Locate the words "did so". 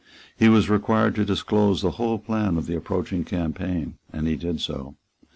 4.35-4.95